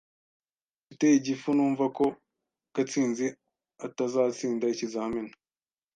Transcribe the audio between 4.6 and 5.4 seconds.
ikizamini.